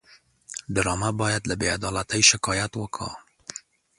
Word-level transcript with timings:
ډرامه 0.75 1.09
باید 1.21 1.43
له 1.49 1.55
بېعدالتۍ 1.61 2.21
شکایت 2.31 2.71
وکړي 2.77 3.11